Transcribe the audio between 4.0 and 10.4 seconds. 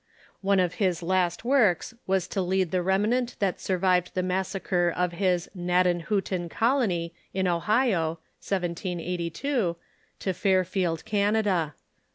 the massaci'e of his Gnadenhiitten colony in Ohio (1 782) to